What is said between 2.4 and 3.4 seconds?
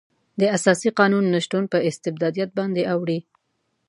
باندې اوړي.